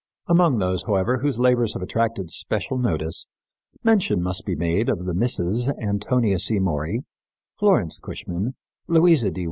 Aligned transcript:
Among 0.27 0.57
those, 0.57 0.81
however, 0.85 1.19
whose 1.19 1.37
labors 1.37 1.73
have 1.75 1.83
attracted 1.83 2.31
special 2.31 2.79
notice, 2.79 3.27
mention 3.83 4.23
must 4.23 4.47
be 4.47 4.55
made 4.55 4.89
of 4.89 5.05
the 5.05 5.13
Misses 5.13 5.69
Antonia 5.79 6.39
C. 6.39 6.57
Maury, 6.57 7.01
Florence 7.59 7.99
Cushman, 7.99 8.55
Louisa 8.87 9.29
D. 9.29 9.39